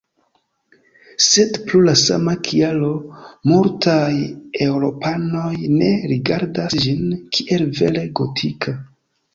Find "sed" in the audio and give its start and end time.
1.25-1.59